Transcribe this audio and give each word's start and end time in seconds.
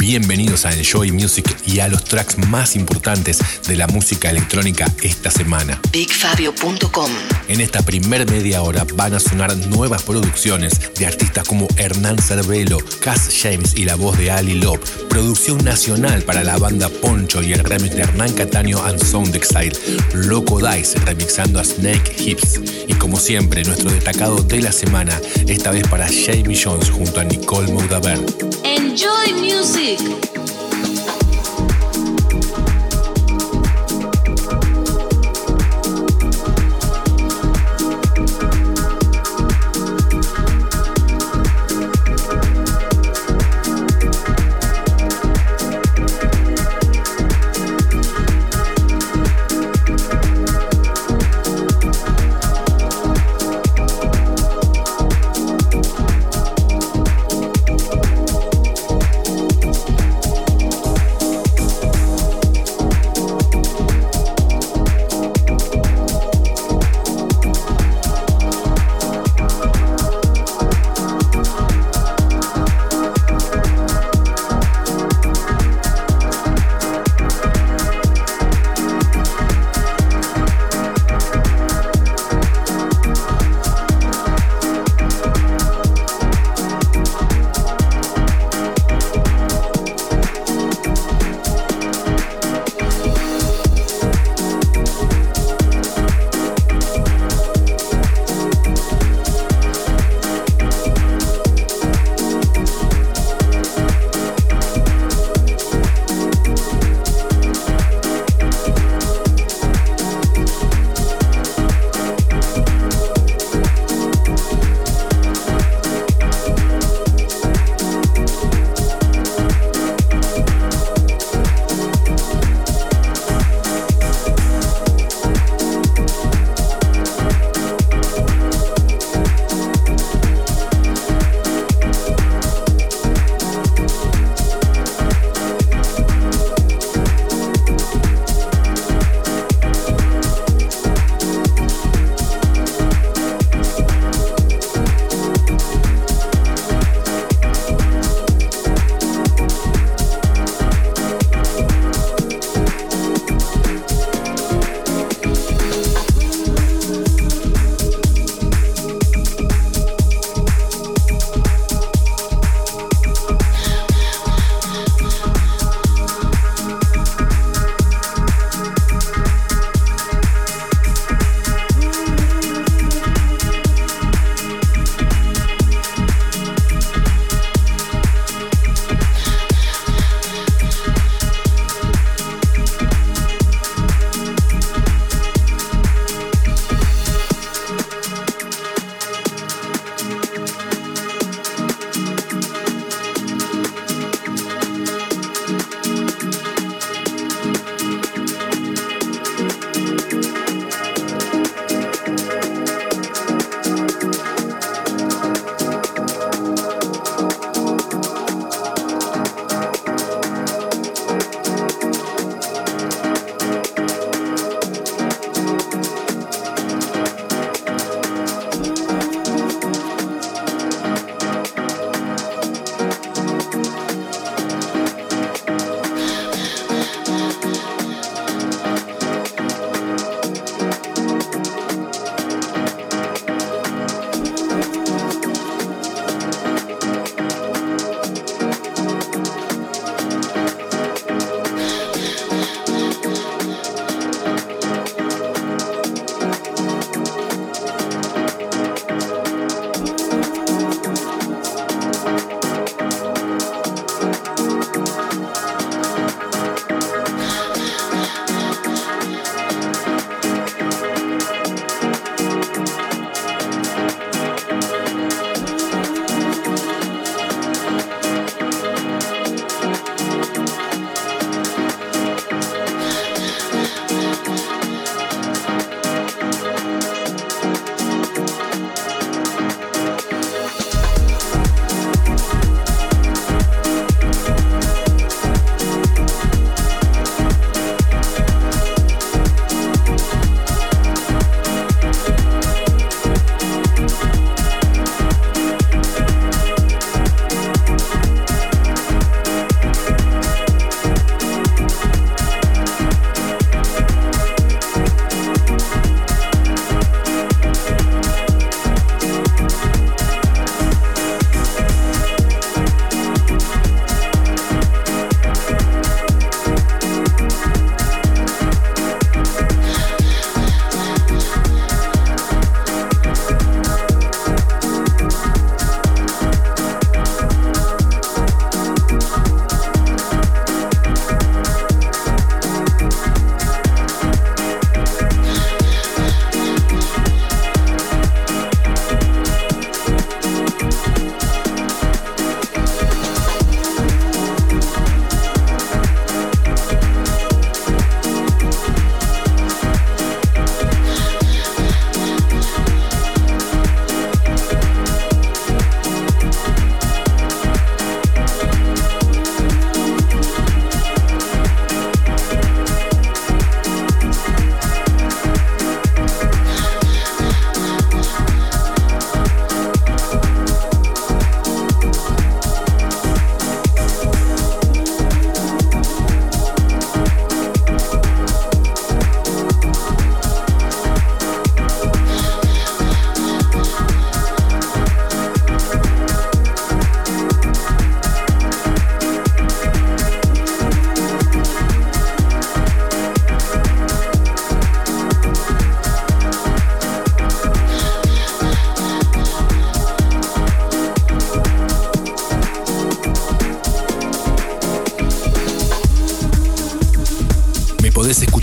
Bienvenidos 0.00 0.64
a 0.64 0.72
Enjoy 0.72 1.12
Music 1.12 1.44
y 1.66 1.80
a 1.80 1.88
los 1.88 2.04
tracks 2.04 2.38
más 2.48 2.74
importantes 2.74 3.38
de 3.68 3.76
la 3.76 3.86
música 3.86 4.30
electrónica 4.30 4.90
esta 5.02 5.30
semana. 5.30 5.78
BigFabio.com 5.92 7.10
En 7.48 7.60
esta 7.60 7.82
primer 7.82 8.28
media 8.30 8.62
hora 8.62 8.86
van 8.94 9.12
a 9.12 9.20
sonar 9.20 9.54
nuevas 9.68 10.02
producciones 10.02 10.94
de 10.94 11.04
artistas 11.04 11.46
como 11.46 11.68
Hernán 11.76 12.16
Cervelo, 12.16 12.78
Cass 13.02 13.28
James 13.42 13.74
y 13.76 13.84
la 13.84 13.94
voz 13.96 14.16
de 14.16 14.30
Ali 14.30 14.54
Lop, 14.54 14.82
producción 15.10 15.62
nacional 15.62 16.22
para 16.22 16.44
la 16.44 16.56
banda 16.56 16.88
Poncho 16.88 17.42
y 17.42 17.52
el 17.52 17.62
remix 17.62 17.94
de 17.94 18.00
Hernán 18.00 18.32
Cataño 18.32 18.82
and 18.82 19.04
Sound 19.04 19.36
Exile, 19.36 19.72
Loco 20.14 20.66
Dice 20.66 20.98
remixando 21.00 21.60
a 21.60 21.64
Snake 21.64 22.16
Hips 22.18 22.58
y 22.88 22.94
como 22.94 23.20
siempre 23.20 23.64
nuestro 23.64 23.90
destacado 23.90 24.42
de 24.42 24.62
la 24.62 24.72
semana, 24.72 25.20
esta 25.46 25.70
vez 25.72 25.86
para 25.88 26.06
Jamie 26.06 26.58
Jones 26.58 26.88
junto 26.88 27.20
a 27.20 27.24
Nicole 27.24 27.70
Moudaber. 27.70 28.18
Enjoy 28.64 29.32
music. 29.34 29.89
Podés 29.96 30.29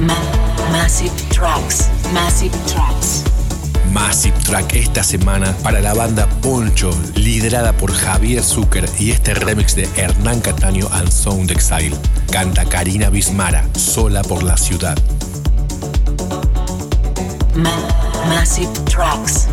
Massive 0.00 1.12
Tracks. 1.30 1.88
Massive 2.12 2.56
Tracks. 2.66 3.22
Massive 3.92 4.36
Track 4.40 4.74
esta 4.74 5.04
semana 5.04 5.54
para 5.62 5.80
la 5.80 5.94
banda 5.94 6.26
Poncho, 6.42 6.90
liderada 7.14 7.72
por 7.72 7.92
Javier 7.92 8.42
Zucker 8.42 8.88
y 8.98 9.12
este 9.12 9.34
remix 9.34 9.76
de 9.76 9.88
Hernán 9.96 10.40
Cataño 10.40 10.88
and 10.92 11.10
Sound 11.10 11.52
Exile. 11.52 11.96
Canta 12.32 12.64
Karina 12.64 13.08
Bismara, 13.08 13.68
sola 13.76 14.22
por 14.22 14.42
la 14.42 14.56
ciudad. 14.56 14.98
Massive 18.28 18.72
Tracks. 18.90 19.46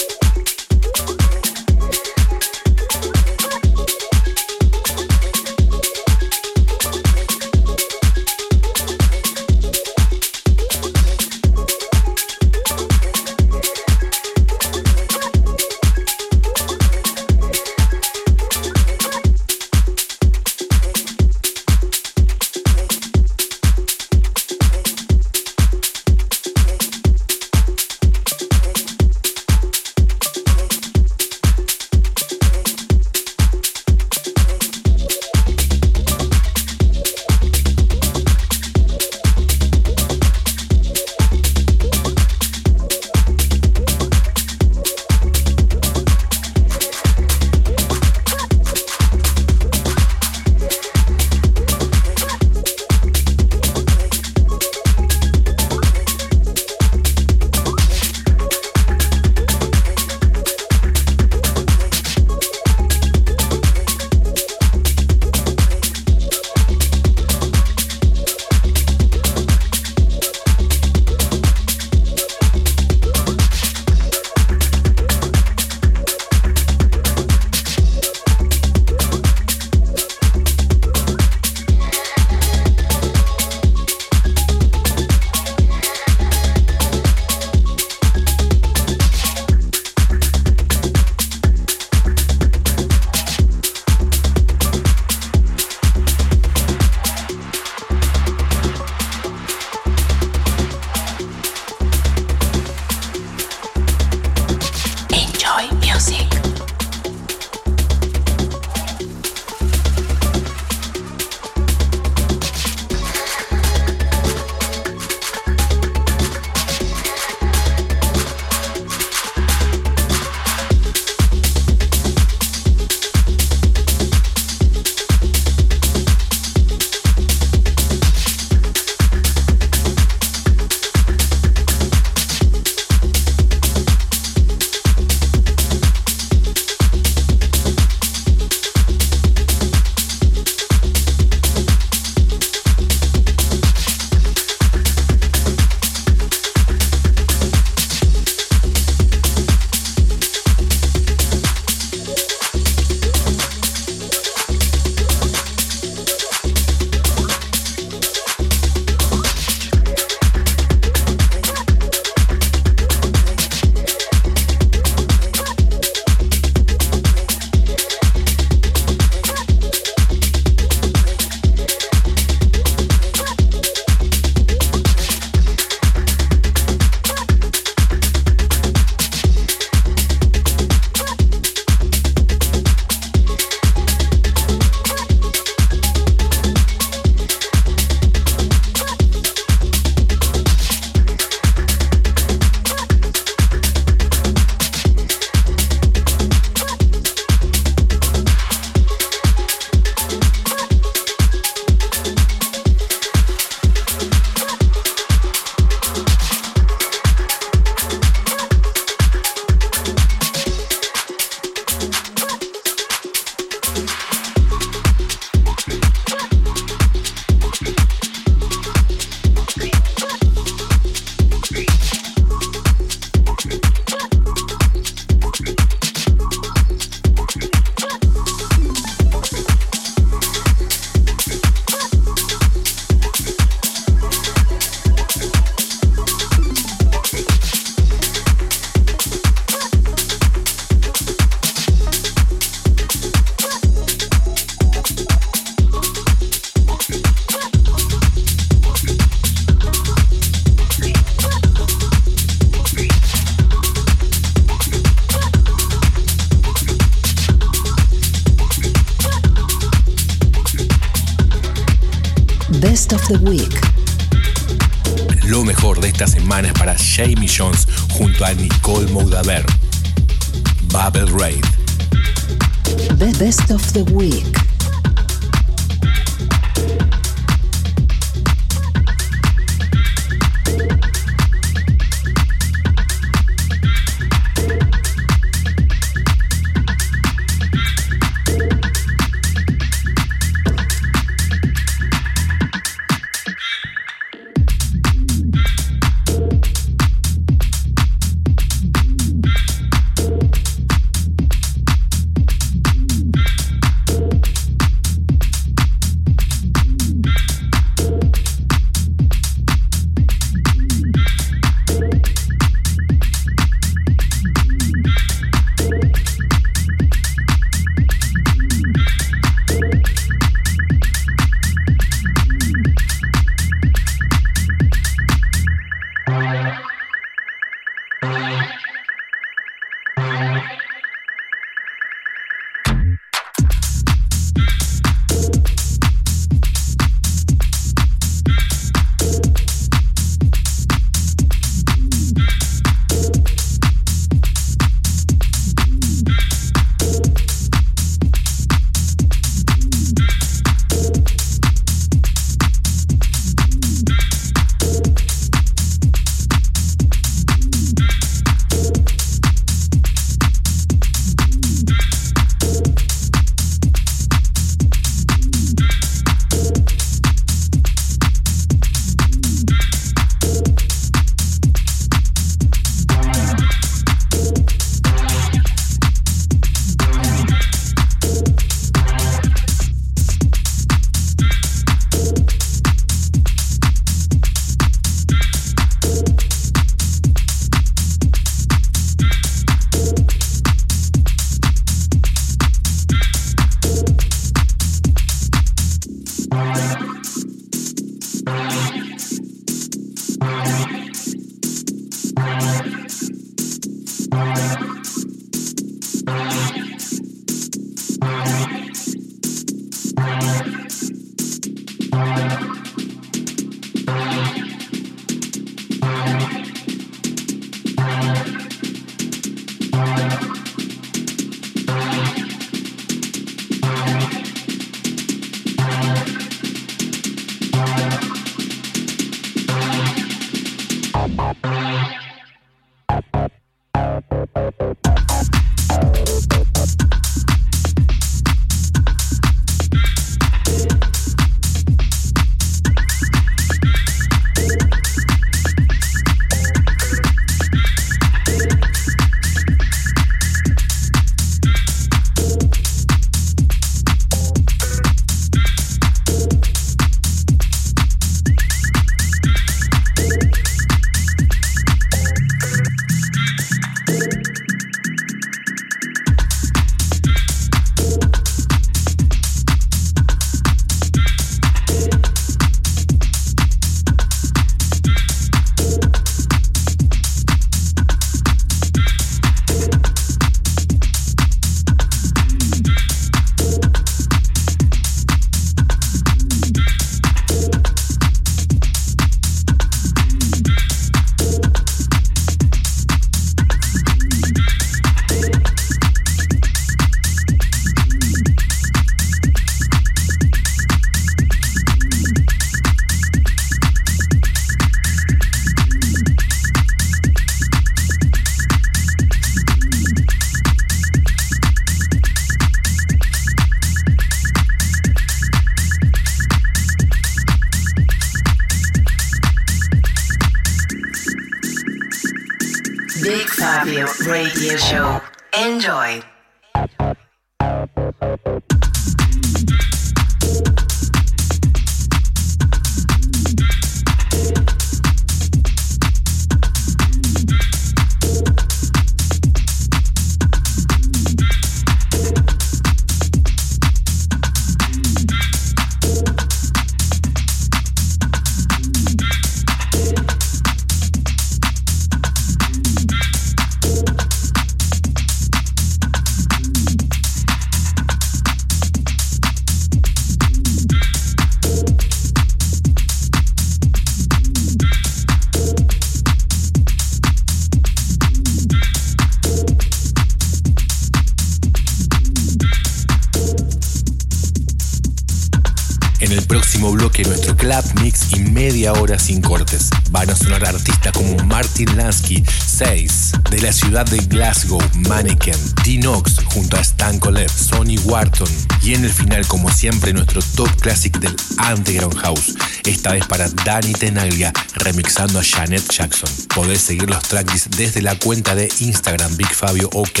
De 583.84 583.98
Glasgow, 583.98 584.60
Mannequin, 584.74 585.34
D-Nox 585.64 586.16
junto 586.24 586.56
a 586.56 586.60
Stan 586.60 586.98
Colev, 586.98 587.30
Sonny 587.30 587.78
Wharton 587.84 588.28
y 588.62 588.74
en 588.74 588.84
el 588.84 588.92
final, 588.92 589.26
como 589.26 589.50
siempre, 589.50 589.92
nuestro 589.92 590.20
top 590.34 590.50
classic 590.60 590.98
del 590.98 591.14
Underground 591.52 591.96
House, 591.98 592.34
esta 592.64 592.92
vez 592.92 593.06
para 593.06 593.28
Danny 593.44 593.72
Tenaglia 593.72 594.32
remixando 594.54 595.20
a 595.20 595.24
Janet 595.24 595.62
Jackson. 595.70 596.10
Podés 596.34 596.60
seguir 596.60 596.90
los 596.90 597.02
tracks 597.04 597.50
desde 597.50 597.80
la 597.80 597.96
cuenta 597.96 598.34
de 598.34 598.48
Instagram 598.60 599.16
Big 599.16 599.32
Fabio 599.32 599.70
OK 599.72 600.00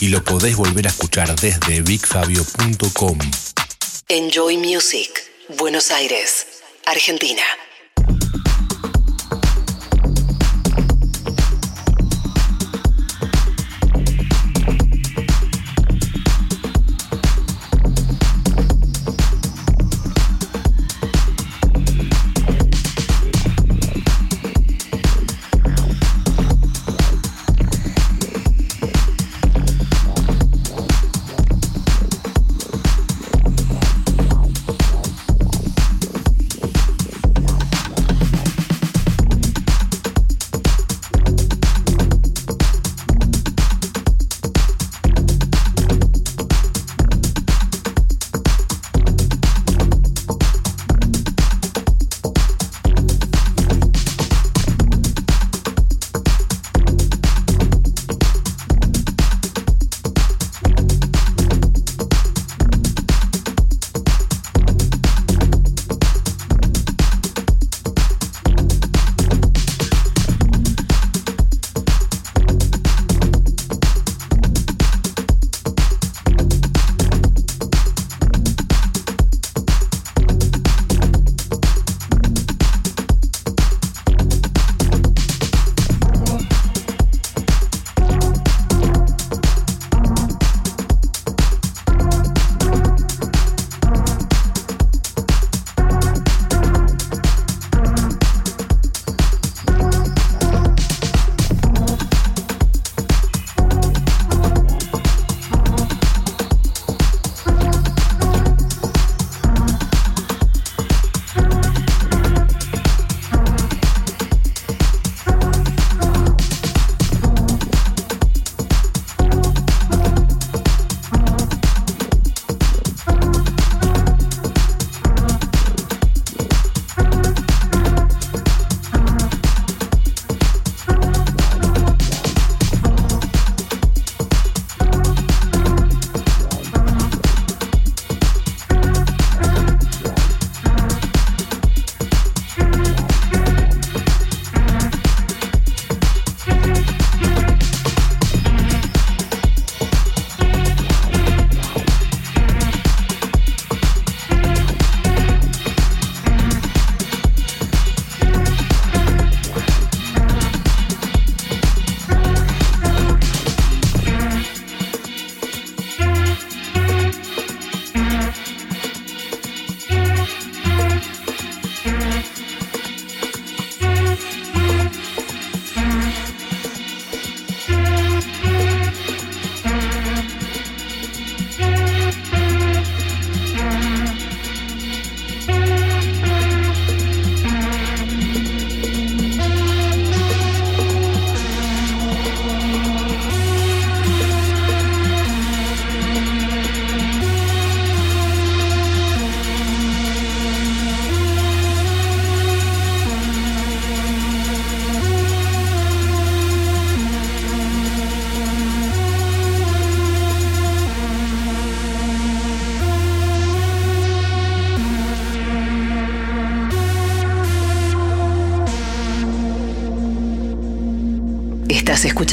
y 0.00 0.08
lo 0.08 0.22
podés 0.22 0.56
volver 0.56 0.86
a 0.86 0.90
escuchar 0.90 1.34
desde 1.40 1.80
bigfabio.com. 1.80 3.18
Enjoy 4.08 4.58
Music, 4.58 5.10
Buenos 5.56 5.90
Aires, 5.90 6.46
Argentina. 6.84 7.42